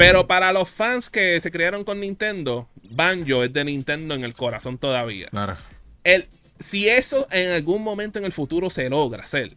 [0.00, 4.34] Pero para los fans que se criaron con Nintendo, Banjo es de Nintendo en el
[4.34, 5.28] corazón todavía.
[5.28, 5.56] Claro.
[6.04, 6.26] El,
[6.58, 9.52] si eso en algún momento en el futuro se logra hacer,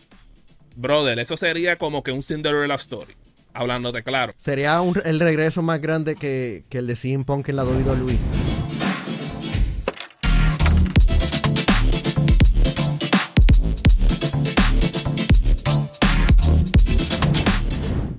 [0.75, 3.13] brother, eso sería como que un Cinderella Story.
[3.53, 4.33] Hablándote claro.
[4.37, 8.17] Sería un- el regreso más grande que, que el de CM Punk en la WWE.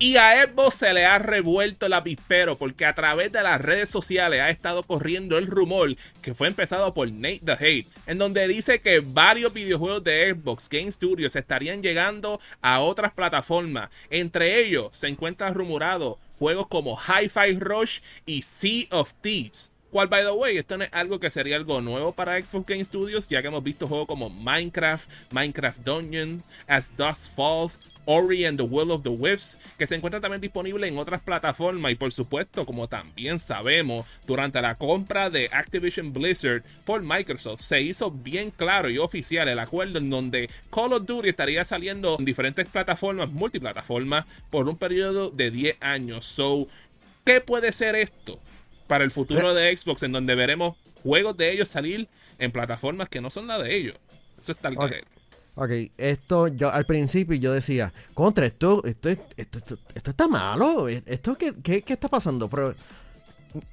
[0.05, 3.89] Y a Xbox se le ha revuelto el avispero porque a través de las redes
[3.89, 8.47] sociales ha estado corriendo el rumor que fue empezado por Nate the Hate, en donde
[8.47, 13.89] dice que varios videojuegos de Xbox Game Studios estarían llegando a otras plataformas.
[14.11, 19.71] Entre ellos se encuentran rumorados juegos como Hi-Fi Rush y Sea of Thieves.
[19.95, 22.83] Cual, by the way, esto no es algo que sería algo nuevo para Xbox Game
[22.83, 28.57] Studios, ya que hemos visto juegos como Minecraft, Minecraft Dungeon, As Dusk Falls, Ori and
[28.57, 32.11] the Will of the Wisps, que se encuentran también disponibles en otras plataformas y por
[32.11, 38.51] supuesto, como también sabemos, durante la compra de Activision Blizzard por Microsoft se hizo bien
[38.51, 43.31] claro y oficial el acuerdo en donde Call of Duty estaría saliendo en diferentes plataformas,
[43.31, 46.25] multiplataformas, por un periodo de 10 años.
[46.25, 46.67] So,
[47.23, 48.41] ¿qué puede ser esto?
[48.87, 52.07] Para el futuro de Xbox, en donde veremos juegos de ellos salir
[52.39, 53.95] en plataformas que no son la de ellos.
[54.41, 54.81] Eso está al Ok.
[54.81, 55.07] garete.
[55.57, 60.89] Ok, esto yo al principio yo decía, contra esto, esto, esto, esto, esto está malo,
[60.89, 62.75] esto qué, qué, qué está pasando, pero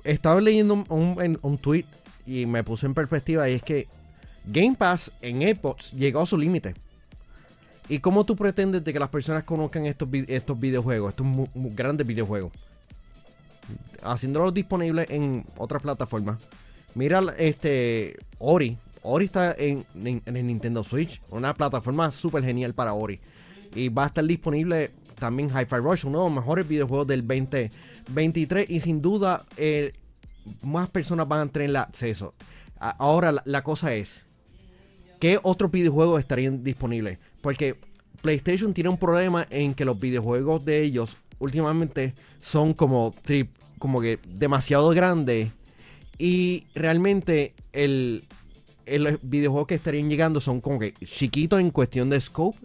[0.05, 1.85] estaba leyendo un, un, tweet
[2.25, 3.89] y me puse en perspectiva y es que
[4.45, 6.75] Game Pass en Xbox llegó a su límite.
[7.89, 12.53] ¿Y cómo tú pretendes de que las personas conozcan estos, estos videojuegos, estos grandes videojuegos?
[14.03, 16.39] Haciéndolos disponibles en otras plataformas.
[16.95, 18.77] Mira este Ori.
[19.03, 19.85] Ori está en,
[20.25, 21.21] el Nintendo Switch.
[21.31, 23.21] Una plataforma súper genial para Ori.
[23.75, 28.71] Y va a estar disponible también Hi-Fi Rush, uno de los mejores videojuegos del 2023.
[28.71, 29.93] Y sin duda, eh,
[30.63, 32.35] más personas van a tener acceso.
[32.79, 34.25] Ahora, la, la cosa es:
[35.19, 37.19] ¿qué otros videojuegos estarían disponibles?
[37.41, 37.77] Porque
[38.21, 43.49] PlayStation tiene un problema en que los videojuegos de ellos últimamente son como, tri-
[43.79, 45.51] como que demasiado grandes.
[46.19, 48.23] Y realmente el,
[48.87, 52.59] el videojuego que estarían llegando son como que chiquitos en cuestión de scope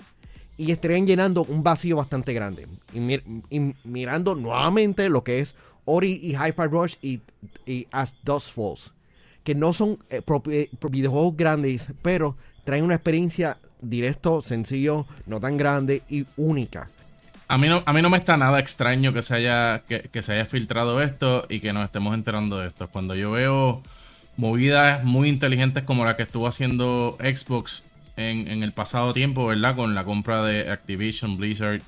[0.58, 2.68] y estarían llenando un vacío bastante grande.
[2.94, 5.56] Y, mir- y mirando nuevamente lo que es
[5.86, 7.22] Ori y Hi-Fi Rush y,
[7.92, 8.94] As Dust Falls,
[9.44, 10.44] que no son eh, pro-
[10.90, 12.36] videojuegos grandes, pero
[12.66, 16.90] traen una experiencia directo, sencillo, no tan grande y única.
[17.50, 20.34] A mí, no, a mí no me está nada extraño que se, haya, que, se
[20.34, 22.90] haya filtrado esto y que nos estemos enterando de esto.
[22.90, 23.82] Cuando yo veo
[24.36, 27.84] movidas muy inteligentes como la que estuvo haciendo Xbox
[28.18, 29.76] en, en el pasado tiempo, ¿verdad?
[29.78, 31.82] Con la compra de Activision, Blizzard.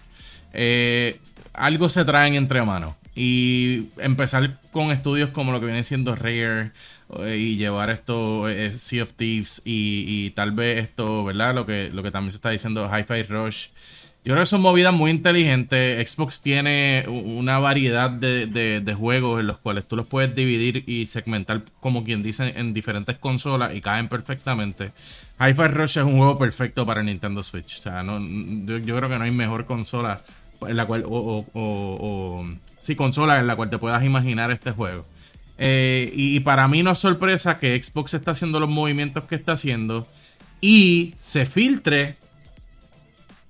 [0.54, 1.20] eh,
[1.54, 2.96] algo se traen entre manos.
[3.16, 6.72] Y empezar con estudios como lo que viene siendo Rare
[7.20, 11.54] eh, y llevar esto, eh, Sea of Thieves y, y tal vez esto, ¿verdad?
[11.54, 13.68] Lo que, lo que también se está diciendo, Hi-Fi Rush.
[14.30, 16.08] Yo creo que son movidas muy inteligentes.
[16.08, 21.64] Xbox tiene una variedad de, juegos en los cuales tú los puedes dividir y segmentar,
[21.80, 24.92] como quien dice, en diferentes consolas y caen perfectamente.
[25.40, 27.80] Hi-Fi Rush es un juego perfecto para Nintendo Switch.
[27.80, 30.22] O sea, no, yo, creo que no hay mejor consola
[30.62, 32.46] en la cual, o-
[32.82, 35.08] sí, consola en la cual te puedas imaginar este juego.
[35.58, 39.34] Eh, y, y para mí no es sorpresa que Xbox está haciendo los movimientos que
[39.34, 40.08] está haciendo
[40.62, 42.20] y se filtre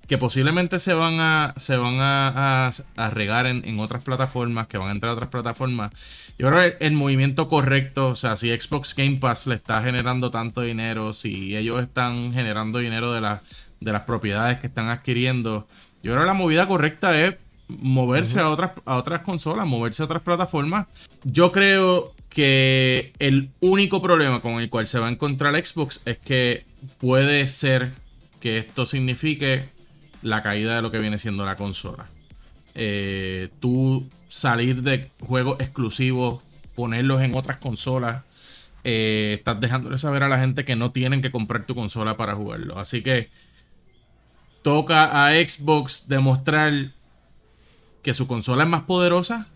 [0.10, 4.68] que posiblemente se van a se van a, a- a regar en, en otras plataformas,
[4.68, 5.92] que van a entrar a otras plataformas.
[6.38, 10.32] Yo creo que el movimiento correcto, o sea, si Xbox Game Pass le está generando
[10.32, 13.42] tanto dinero, si ellos están generando dinero de, las
[13.80, 15.68] de las propiedades que están adquiriendo,
[16.02, 17.36] yo creo que la movida correcta es
[17.68, 20.88] moverse a otras a otras consolas, moverse a otras plataformas.
[21.24, 26.18] Yo creo que el único problema con el cual se va a encontrar Xbox es
[26.18, 26.66] que
[27.00, 27.92] puede ser
[28.40, 29.70] que esto signifique
[30.22, 32.10] la caída de lo que viene siendo la consola.
[32.76, 36.42] Eh, tú salir de juegos exclusivos,
[36.76, 38.24] ponerlos en otras consolas,
[38.84, 42.36] eh, estás dejándole saber a la gente que no tienen que comprar tu consola para
[42.36, 42.80] jugarlo.
[42.80, 43.30] Así que
[44.62, 46.92] toca a Xbox demostrar
[48.02, 49.48] que su consola es más poderosa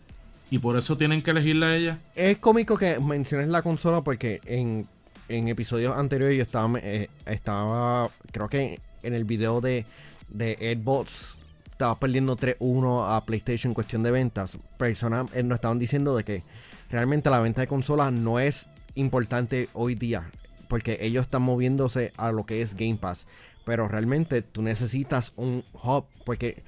[0.52, 2.00] y por eso tienen que elegirla a ella.
[2.16, 4.88] Es cómico que menciones la consola porque en,
[5.30, 9.86] en episodios anteriores yo estaba, eh, estaba, creo que en el video de,
[10.30, 11.38] de Xbox
[11.72, 14.58] estaba perdiendo 3-1 a PlayStation en cuestión de ventas.
[14.78, 16.44] Personas eh, nos estaban diciendo de que
[16.90, 20.30] realmente la venta de consolas no es importante hoy día
[20.68, 23.28] porque ellos están moviéndose a lo que es Game Pass.
[23.66, 26.64] Pero realmente tú necesitas un hub porque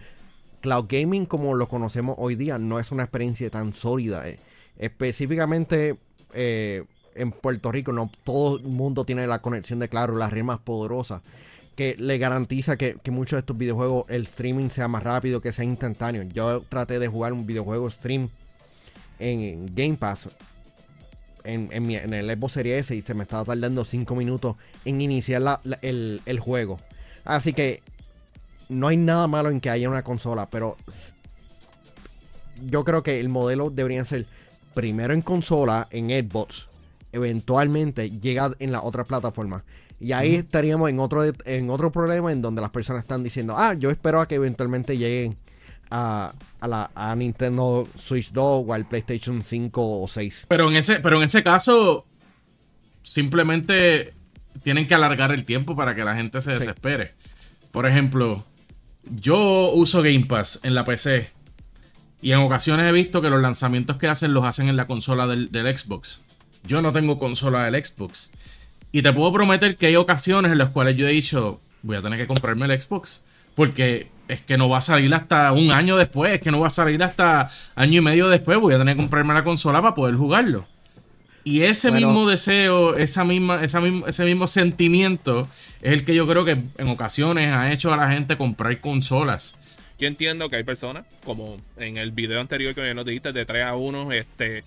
[0.62, 4.28] cloud gaming como lo conocemos hoy día no es una experiencia tan sólida.
[4.28, 4.40] eh.
[4.78, 5.98] Específicamente
[6.34, 10.44] eh, en Puerto Rico no todo el mundo tiene la conexión de claro, la red
[10.44, 11.22] más poderosa
[11.76, 15.52] que le garantiza que, que muchos de estos videojuegos el streaming sea más rápido, que
[15.54, 16.24] sea instantáneo.
[16.24, 18.30] Yo traté de jugar un videojuego stream
[19.20, 20.30] en Game Pass
[21.44, 24.56] en, en, mi- el Xbox Series S y se me estaba tardando 5 minutos
[24.86, 26.80] en iniciar la- el, el juego.
[27.24, 27.82] Así que
[28.70, 30.76] no hay nada malo en que haya una consola, pero
[32.66, 34.26] yo creo que el modelo debería ser
[34.74, 36.68] primero en consola, en Xbox,
[37.12, 39.64] eventualmente llega en la otra plataforma.
[40.00, 43.74] Y ahí estaríamos en otro, en otro problema en donde las personas están diciendo, ah,
[43.74, 45.38] yo espero a que eventualmente lleguen
[45.90, 50.46] a, a la a Nintendo Switch 2 o al PlayStation 5 o 6.
[50.48, 52.06] Pero en ese, pero en ese caso,
[53.04, 54.14] simplemente
[54.64, 56.60] tienen que alargar el tiempo para que la gente se Sí.
[56.60, 57.14] desespere.
[57.72, 58.44] Por ejemplo,
[59.04, 61.30] yo uso Game Pass en la PC.
[62.22, 65.28] Y en ocasiones he visto que los lanzamientos que hacen los hacen en la consola
[65.28, 66.22] del, del Xbox.
[66.64, 68.32] Yo no tengo consola del Xbox.
[68.96, 72.02] Y te puedo prometer que hay ocasiones en las cuales yo he dicho, voy a
[72.02, 73.24] tener que comprarme el Xbox.
[73.54, 76.68] Porque es que no va a salir hasta un año después, es que no va
[76.68, 78.58] a salir hasta año y medio después.
[78.58, 80.66] Voy a tener que comprarme la consola para poder jugarlo.
[81.44, 82.08] Y ese Bueno.
[82.08, 85.50] mismo deseo, esa misma, esa mismo, ese mismo sentimiento
[85.82, 89.56] es el que yo creo que en ocasiones ha hecho a la gente comprar consolas.
[90.00, 93.66] Yo entiendo que hay personas, como en el video anterior que nos dijiste de 3
[93.66, 94.64] a 1, este,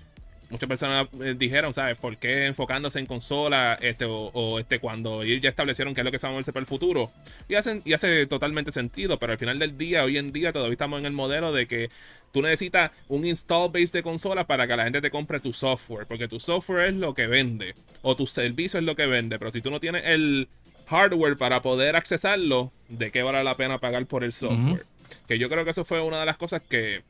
[0.50, 1.96] muchas personas eh, dijeron, ¿sabes?
[1.96, 6.04] ¿Por qué enfocándose en consola este, o, o, este, cuando ellos ya establecieron qué es
[6.04, 7.10] lo que se va a moverse para el futuro?
[7.48, 10.72] Y, hacen, y hace totalmente sentido, pero al final del día, hoy en día, todavía
[10.72, 11.90] estamos en el modelo de que
[12.32, 16.06] tú necesitas un install base de consola para que la gente te compre tu software,
[16.06, 19.50] porque tu software es lo que vende, o tu servicio es lo que vende, pero
[19.50, 20.48] si tú no tienes el
[20.86, 24.86] hardware para poder accesarlo, ¿de qué vale la pena pagar por el software?
[25.26, 27.02] Que yo creo que eso fue una de las cosas que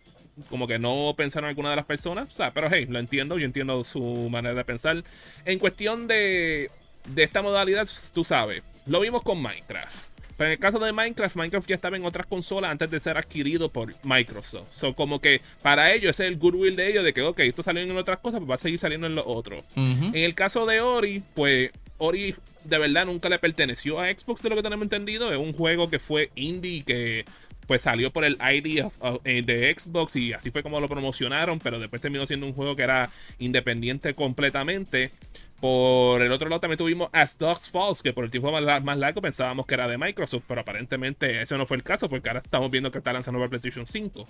[0.49, 2.29] como que no pensaron algunas de las personas.
[2.29, 5.03] O sea, pero hey, lo entiendo, yo entiendo su manera de pensar.
[5.45, 6.71] En cuestión de,
[7.09, 10.09] de esta modalidad, tú sabes, lo vimos con Minecraft.
[10.39, 13.19] Pero en el caso de Minecraft, Minecraft ya estaba en otras consolas antes de ser
[13.19, 14.69] adquirido por Microsoft.
[14.71, 17.65] So, como que para ellos ese es el goodwill de ellos de que, ok, esto
[17.65, 19.65] salió en otras cosas, pues va a seguir saliendo en lo otro.
[19.75, 20.07] Ujú.
[20.07, 24.51] En el caso de Ori, pues Ori de verdad nunca le perteneció a Xbox, de
[24.51, 25.33] lo que tenemos entendido.
[25.33, 27.25] Es un juego que fue indie que
[27.69, 30.89] pues salió por el ID of- of- eh, de Xbox y así fue como lo
[30.89, 35.13] promocionaron, pero después terminó siendo un juego que era independiente completamente.
[35.61, 38.81] Por el otro lado también tuvimos As Dogs Falls, que por el tiempo más, la-
[38.81, 42.29] más largo pensábamos que era de Microsoft, pero aparentemente eso no fue el caso, porque
[42.29, 44.27] ahora estamos viendo que está lanzando para PlayStation 5.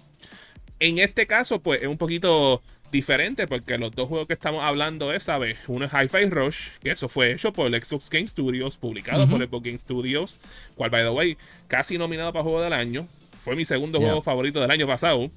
[0.81, 5.13] En este caso, pues es un poquito diferente porque los dos juegos que estamos hablando
[5.13, 5.59] es, ¿sabes?
[5.67, 9.47] Uno es Hi-Fi Rush, que eso fue hecho por el Xbox Game Studios, publicado por
[9.47, 10.39] Xbox Game Studios,
[10.77, 11.37] cual, by the way,
[11.67, 13.07] casi nominado para Juego del Año.
[13.43, 14.09] Fue mi segundo Yeah.
[14.09, 15.31] juego favorito del año pasado.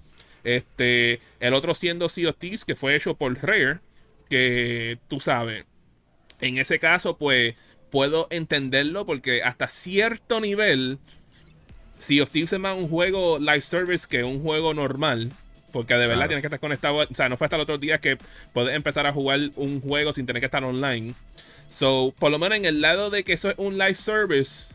[0.44, 3.80] Este, el otro siendo Sea of Thieves, que fue hecho por Rare,
[4.30, 5.66] que tú sabes,
[6.40, 7.56] en ese caso, pues
[7.92, 10.98] puedo entenderlo porque hasta cierto nivel,
[12.00, 15.32] Sea of Thieves es más un juego live service que un juego normal.
[15.72, 16.28] Porque de verdad Claro.
[16.30, 16.98] tienes que estar conectado.
[16.98, 18.18] O sea, no fue hasta el otro día que
[18.54, 21.14] puedes empezar a jugar un juego sin tener que estar online.
[21.70, 24.74] So, por lo menos en el lado de que eso es un live service,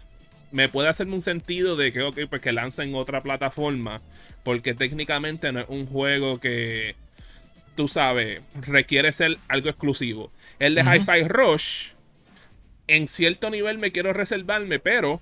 [0.56, 4.00] me puede hacerme un sentido de que, ok, pues que lanza en otra plataforma.
[4.42, 6.96] Porque técnicamente no es un juego que,
[7.74, 10.32] tú sabes, requiere ser algo exclusivo.
[10.58, 10.94] El de Ujú.
[10.94, 11.88] Hi-Fi Rush,
[12.86, 15.20] en cierto nivel me quiero reservarme, pero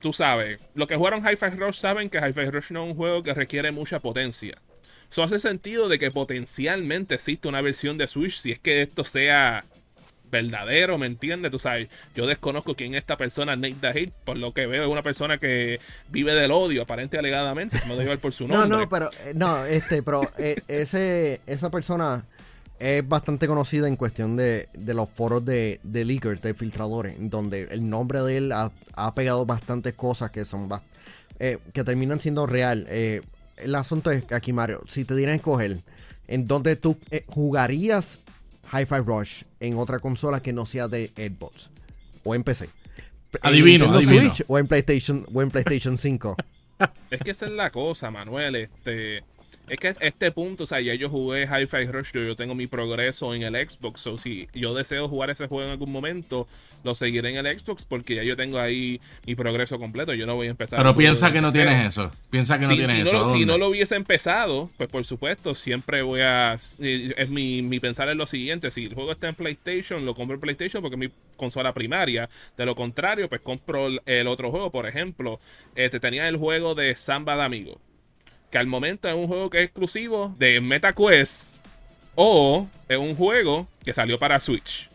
[0.00, 3.22] tú sabes, los que jugaron Hi-Fi Rush saben que Hi-Fi Rush no es un juego
[3.22, 4.58] que requiere mucha potencia.
[5.10, 9.02] Eso hace sentido de que potencialmente existe una versión de Switch si es que esto
[9.02, 9.64] sea
[10.30, 11.50] verdadero, ¿me entiendes?
[11.50, 14.88] Tú sabes, yo desconozco quién es esta persona, Nate the por lo que veo es
[14.88, 18.66] una persona que vive del odio, aparente alegadamente, se me debe llevar por su No,
[18.66, 18.78] nombre.
[18.78, 22.24] no, pero eh, no, este, pero eh, ese, esa persona
[22.78, 27.62] es bastante conocida en cuestión de, de los foros de, de leakers, de filtradores, donde
[27.70, 30.68] el nombre de él ha, ha pegado bastantes cosas que son
[31.40, 32.86] eh, que terminan siendo real.
[32.88, 33.22] Eh,
[33.56, 35.78] el asunto es que aquí, Mario, si te dieran a escoger
[36.28, 38.20] en donde tú eh, jugarías
[38.72, 41.70] Hi-Fi Rush en otra consola que no sea de Xbox
[42.24, 42.64] o en PC.
[42.64, 42.70] ¿En
[43.42, 44.34] Adivino, Nintendo adivino.
[44.34, 46.36] Switch o en PlayStation o en PlayStation 5.
[47.10, 48.56] Es que esa es la cosa, Manuel.
[48.56, 49.24] Este,
[49.68, 52.66] es que este punto, o sea, ya yo jugué Hi-Fi Rush, yo, yo tengo mi
[52.66, 54.06] progreso en el Xbox.
[54.06, 56.46] O si yo deseo jugar ese juego en algún momento,
[56.84, 60.14] lo seguiré en el Xbox porque ya yo tengo ahí mi progreso completo.
[60.14, 60.78] Yo no voy a empezar.
[60.78, 62.10] Pero piensa que no tienes eso.
[62.30, 63.12] Piensa que no Si, tienes si eso.
[63.12, 66.54] no, ¿A si no lo hubiese empezado, pues por supuesto, siempre voy a.
[66.54, 70.34] Es mi, mi pensar es lo siguiente: si el juego está en PlayStation, lo compro
[70.34, 72.28] en PlayStation porque es mi consola primaria.
[72.56, 74.70] De lo contrario, pues compro el, el otro juego.
[74.70, 75.40] Por ejemplo,
[75.74, 77.80] este tenía el juego de Samba de Amigo.
[78.50, 81.56] Que al momento es un juego que es exclusivo de MetaQuest
[82.14, 84.88] o es un juego que salió para Switch.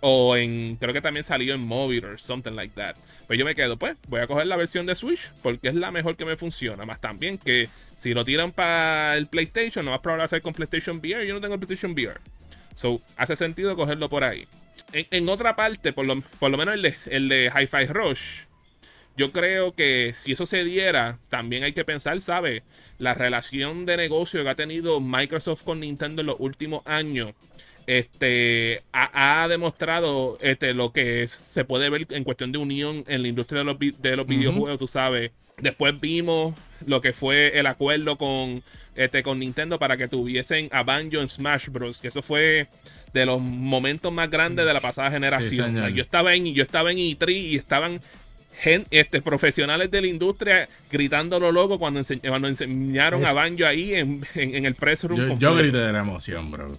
[0.00, 2.96] O en, creo que también salió en móvil o something like that.
[3.26, 5.90] Pues yo me quedo, pues, voy a coger la versión de Switch porque es la
[5.90, 6.84] mejor que me funciona.
[6.84, 10.98] Más también que si lo tiran para el PlayStation, no más probable hacer con PlayStation
[10.98, 11.26] VR.
[11.26, 12.20] Yo no tengo PlayStation VR.
[12.74, 14.46] So, hace sentido cogerlo por ahí.
[14.92, 18.42] En, otra parte, por lo, por lo menos el de, el de Hi-Fi Rush,
[19.16, 22.62] yo creo que si eso se diera, también hay que pensar, ¿sabe?
[22.98, 27.34] La relación de negocio que ha tenido Microsoft con Nintendo en los últimos años
[27.86, 33.28] este ha, demostrado este, lo que se puede ver en cuestión de unión en la
[33.28, 35.32] industria de los, de los videojuegos, tú sabes.
[35.58, 36.54] Después vimos
[36.86, 38.62] lo que fue el acuerdo con,
[38.94, 42.00] este, con Nintendo para que tuviesen a Banjo en Smash Bros.
[42.00, 42.68] Que eso fue
[43.12, 45.94] de los momentos más grandes de la pasada generación.
[45.94, 48.00] yo estaba en yo estaba en E3 y estaban
[48.64, 54.24] este, profesionales de la industria gritando lo loco cuando, cuando enseñaron a Banjo ahí en,
[54.34, 55.38] el press room.
[55.38, 56.76] Yo, grité de la emoción, bro.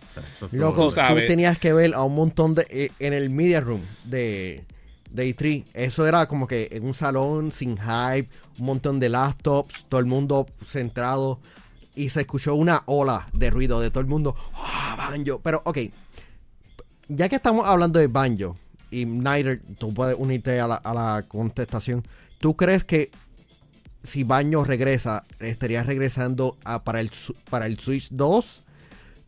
[0.51, 2.65] loco, tú, tenías que ver a un montón de.
[2.69, 4.63] Eh, en el media room de,
[5.09, 5.65] de E3.
[5.73, 10.05] Eso era como que en un salón sin hype, un montón de laptops, todo el
[10.05, 11.39] mundo centrado.
[11.95, 14.35] Y se escuchó una ola de ruido de todo el mundo.
[14.55, 15.39] ¡Ah, Banjo!
[15.43, 15.77] Pero, ok.
[17.07, 18.57] Ya que estamos hablando de Banjo,
[18.93, 22.05] y Nider, tú puedes unirte a la, contestación.
[22.39, 23.09] ¿Tú crees que
[24.03, 27.09] si Baño regresa, estaría regresando para, el,
[27.49, 28.61] para el Switch 2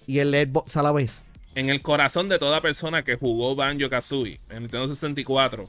[0.07, 1.25] y el Xbox a la vez?
[1.55, 5.67] En el corazón de toda persona que jugó Banjo Kazooie en Nintendo 64.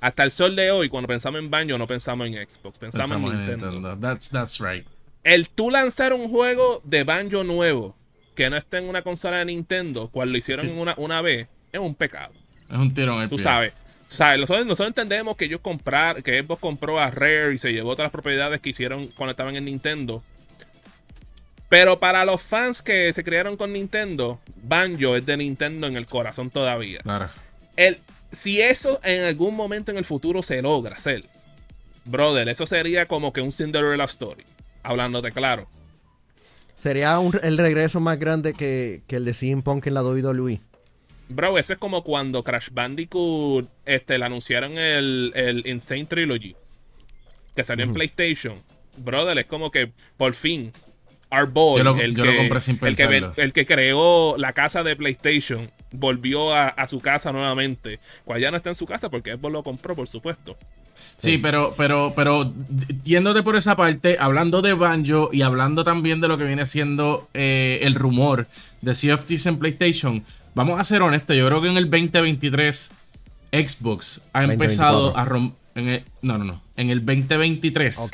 [0.00, 3.38] Hasta el sol de hoy, cuando pensamos en Banjo, no pensamos en Xbox, pensamos, en
[3.38, 3.96] Nintendo.
[3.98, 4.86] That's, right.
[5.22, 7.94] El tú lanzar un juego de Banjo nuevo
[8.34, 11.80] que no esté en una consola de Nintendo, cual lo hicieron una, una vez, es
[11.80, 12.32] un pecado.
[12.70, 13.72] Es un tiro en el Tú sabes.
[14.04, 14.40] ¿sabes?
[14.40, 18.06] Nosotros, nosotros, entendemos que ellos compraron, que Xbox compró a Rare y se llevó todas
[18.06, 20.22] las propiedades que hicieron cuando estaban en Nintendo.
[21.68, 26.06] Pero para los fans que se criaron con Nintendo, Banjo es de Nintendo en el
[26.06, 26.98] corazón todavía.
[27.00, 27.28] Claro.
[27.76, 27.98] El,
[28.32, 31.24] si eso en algún momento en el futuro se logra hacer,
[32.04, 34.42] brother, eso sería como que un Cinderella Story.
[34.82, 35.68] Hablándote claro.
[36.76, 40.60] Sería el regreso más grande que, que el de CM Punk en la WWE.
[41.30, 46.56] Bro, eso es como cuando Crash Bandicoot este, le anunciaron el, el Insane Trilogy.
[47.54, 48.56] Que salió en PlayStation.
[48.96, 50.72] Brother, es como que por fin
[51.30, 52.02] Our Boy, el, que,
[53.36, 58.00] el, que, creó la casa de PlayStation, volvió a, su casa nuevamente.
[58.24, 60.58] Cual ya no está en su casa porque Xbox lo compró, por supuesto.
[61.16, 62.52] Sí, pero, pero, pero,
[63.04, 67.28] yéndote por esa parte, hablando de Banjo y hablando también de lo que viene siendo
[67.34, 68.46] eh, el rumor
[68.80, 72.92] de CFTs en PlayStation, vamos a ser honestos, yo creo que en el 2023
[73.52, 76.04] Xbox ha empezado a romper...
[76.22, 76.62] No, no, no.
[76.76, 78.12] En el 2023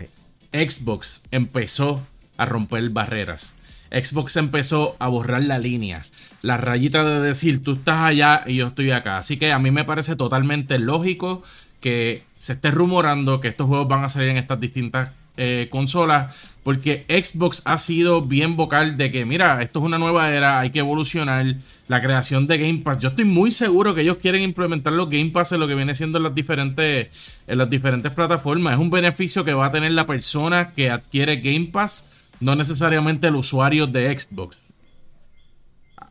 [0.53, 2.03] Xbox empezó
[2.37, 3.55] a romper barreras.
[3.91, 6.05] Xbox empezó a borrar la línea,
[6.43, 9.19] la rayita de decir tú estás allá y yo estoy acá.
[9.19, 11.43] Así que a mí me parece totalmente lógico
[11.81, 16.35] que se esté rumorando que estos juegos van a salir en estas distintas eh, consolas,
[16.63, 20.71] porque Xbox ha sido bien vocal de que, mira, esto es una nueva era, hay
[20.71, 21.57] que evolucionar
[21.89, 23.01] la creación de Game Pass.
[23.01, 25.95] Yo estoy muy seguro que ellos quieren implementar los Game Pass en lo que viene
[25.95, 28.73] siendo en las diferentes, en las diferentes plataformas.
[28.73, 32.07] Es un beneficio que va a tener la persona que adquiere Game Pass,
[32.41, 34.66] no necesariamente el usuario de Xbox.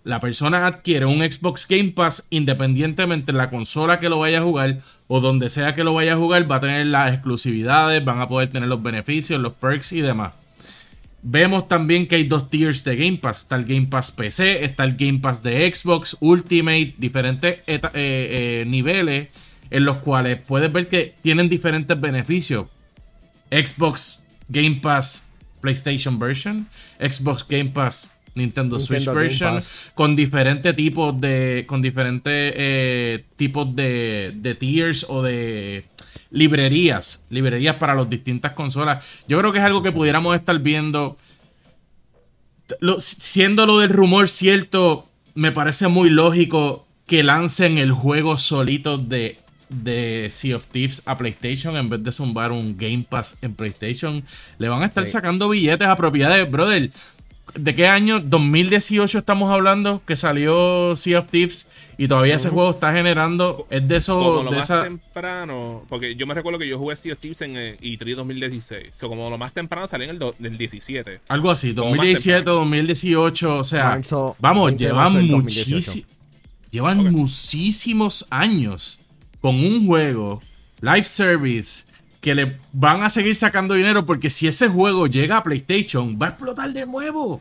[0.05, 4.43] La persona adquiere un Xbox Game Pass independientemente de la consola que lo vaya a
[4.43, 8.21] jugar o donde sea que lo vaya a jugar, va a tener las exclusividades, van
[8.21, 10.33] a poder tener los beneficios, los perks y demás.
[11.24, 13.39] Vemos también que hay dos tiers de Game Pass.
[13.39, 18.63] Está el Game Pass PC, está el Game Pass de Xbox, Ultimate, diferentes eh, eh,
[18.67, 19.29] niveles
[19.71, 22.67] en los cuales puedes ver que tienen diferentes beneficios.
[23.50, 24.19] Xbox
[24.50, 25.25] Game Pass
[25.62, 26.67] PlayStation Version,
[27.00, 29.62] Xbox Game Pass Nintendo, Switch version
[29.94, 35.86] con diferentes tipos de con diferentes eh, tipos de, de tiers o de
[36.32, 39.24] librerías, librerías para las distintas consolas.
[39.27, 41.18] Yo creo que es algo que pudiéramos estar viendo.
[43.00, 49.38] siendo lo del rumor cierto, me parece muy lógico que lancen el juego solito de,
[49.70, 54.24] de Sea of Thieves a PlayStation en vez de zumbar un Game Pass en PlayStation.
[54.58, 56.92] Le van a estar sacando billetes a propiedades, brother.
[57.53, 58.19] ¿De qué año?
[58.19, 63.67] 2018 estamos hablando que salió Sea of Thieves y todavía ese juego está generando.
[63.69, 64.19] Es de eso.
[64.19, 65.85] Como lo más temprano.
[65.87, 69.03] Porque yo me recuerdo que yo jugué Sea of Thieves en E3 2016.
[69.03, 71.21] O como lo más temprano salió en el, 17.
[71.27, 73.57] Algo así, 2017, 2018.
[73.57, 74.01] O sea,
[74.39, 76.03] vamos, llevan muchísimos.
[76.71, 78.99] Llevan muchísimos años
[79.39, 80.41] con un juego
[80.81, 81.85] live service
[82.25, 86.25] que le van a seguir sacando dinero porque si ese juego llega a PlayStation, va
[86.25, 87.39] a explotar de nuevo.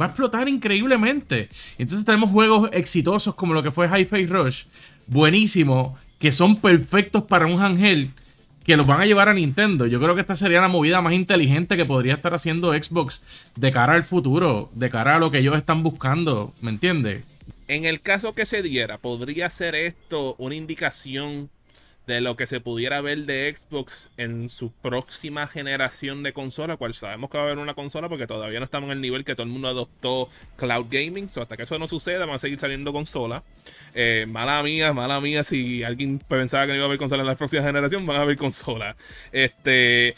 [0.00, 1.48] Va a explotar increíblemente.
[1.78, 4.66] Entonces tenemos juegos exitosos como lo que fue Hi-Fi Rush,
[5.08, 8.12] buenísimo, que son perfectos para un ángel
[8.62, 9.86] que los van a llevar a Nintendo.
[9.88, 13.24] Yo creo que esta sería la movida más inteligente que podría estar haciendo Xbox
[13.56, 17.24] de cara al futuro, de cara a lo que ellos están buscando, ¿me entiendes?
[17.66, 21.50] En el caso que se diera, ¿podría ser esto una indicación
[22.10, 26.92] de lo que se pudiera ver de Xbox en su próxima generación de consola, cual
[26.92, 29.34] sabemos que va a haber una consola porque todavía no estamos en el nivel que
[29.34, 32.92] todo el mundo adoptó cloud gaming, hasta que eso no suceda van a seguir saliendo
[32.92, 33.44] consolas.
[33.94, 37.28] Eh, mala mía, mala mía, si alguien pensaba que no iba a haber consola en
[37.28, 38.96] la próxima generación, van a haber consola.
[39.30, 40.16] Este,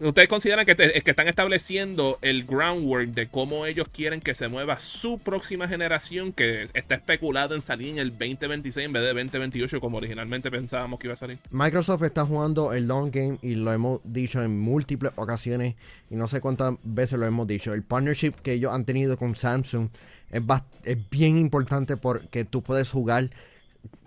[0.00, 0.74] ¿Ustedes consideran que,
[1.04, 6.66] están estableciendo el groundwork de cómo ellos quieren que se mueva su próxima generación que
[6.74, 11.06] está especulado en salir en el 2026 en vez de 2028 como originalmente pensábamos que
[11.06, 11.38] iba a salir?
[11.52, 15.76] Microsoft está jugando el long game y lo hemos dicho en múltiples ocasiones
[16.10, 17.72] y no sé cuántas veces lo hemos dicho.
[17.72, 19.90] El partnership que ellos han tenido con Samsung
[20.32, 23.30] es bien importante porque tú puedes jugar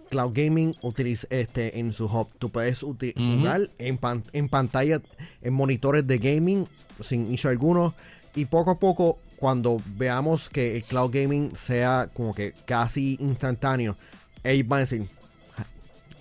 [0.08, 2.30] cloud gaming utiliza, este, en su hub.
[2.40, 4.00] Tú puedes jugar en,
[4.34, 5.02] en pantalla,
[5.42, 6.68] en monitores de gaming
[7.02, 7.94] sin issue alguno.
[8.36, 13.96] Y poco a poco, cuando veamos que el cloud gaming sea como que casi instantáneo,
[14.44, 15.08] ellos van a decir,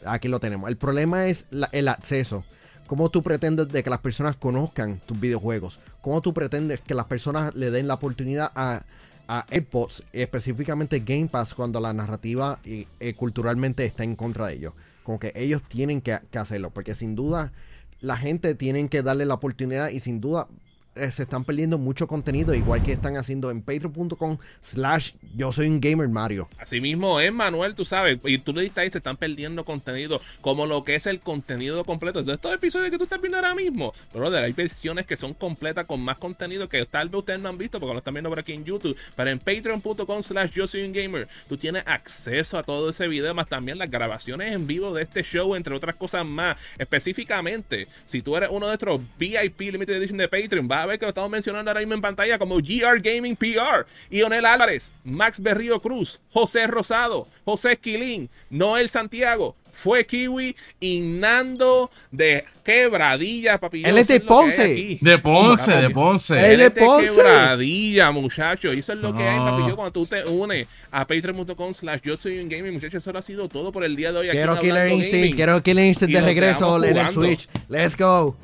[0.04, 0.68] aquí lo tenemos.
[0.68, 2.44] El problema es el acceso.
[2.86, 5.80] ¿Cómo tú pretendes de que las personas conozcan tus videojuegos?
[6.00, 8.84] ¿Cómo tú pretendes que las personas le den la oportunidad a
[9.28, 14.54] a Xbox, específicamente Game Pass, cuando la narrativa y, eh, culturalmente está en contra de
[14.54, 14.74] ellos.
[15.02, 17.52] Como que ellos tienen que, que, hacerlo, porque sin duda
[18.00, 20.48] la gente tiene que darle la oportunidad y sin duda
[20.96, 25.68] eh, se están perdiendo mucho contenido, igual que están haciendo en patreon.com slash yo soy
[25.68, 26.48] un gamer Mario.
[26.58, 30.20] Así mismo es, Manuel, tú sabes, y tú le diste ahí, se están perdiendo contenido,
[30.40, 32.22] como lo que es el contenido completo.
[32.22, 35.84] De estos episodios que tú estás viendo ahora mismo, brother, hay versiones que son completas
[35.84, 38.38] con más contenido que tal vez ustedes no han visto porque lo están viendo por
[38.38, 38.96] aquí en YouTube.
[39.14, 43.34] Pero en patreon.com slash yo soy un gamer, tú tienes acceso a todo ese video,
[43.34, 46.56] más también las grabaciones en vivo de este show, entre otras cosas más.
[46.78, 51.04] Específicamente, si tú eres uno de nuestros VIP Limited Edition de Patreon, va ver que
[51.04, 55.80] lo estamos mencionando ahora mismo en pantalla como GR Gaming PR, Ionel Álvarez, Max Berrío
[55.80, 63.82] Cruz, José Rosado, José Esquilín, Noel Santiago, fue Kiwi y Nando de Quebradilla, papi.
[63.84, 64.98] Él es de Ponce.
[65.00, 66.54] De Ponce, de Ponce.
[66.54, 67.14] Él es de Ponce.
[67.14, 68.74] Quebradilla, muchachos.
[68.74, 69.68] Y eso es lo que hay, papi.
[69.68, 73.22] Yo, cuando tú te unes a patreon.com slash yo soy un gaming, muchachos, eso ha
[73.22, 74.28] sido todo por el día de hoy.
[74.30, 77.48] Quiero Killer Instinct, quiero Killer Instinct de regreso en el Switch.
[77.68, 78.34] Let's go.